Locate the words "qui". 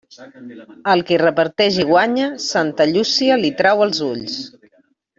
1.09-1.19